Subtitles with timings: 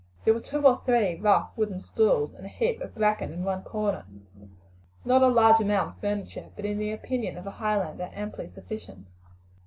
[0.25, 3.61] There were two or three rough wooden stools, and a heap of bracken in one
[3.61, 4.03] corner.
[5.05, 9.05] Nor a large amount of furniture, but, in the opinion of a Highlander, amply sufficient.